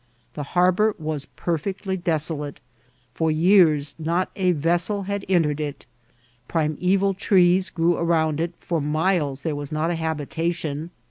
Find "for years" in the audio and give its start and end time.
3.13-3.93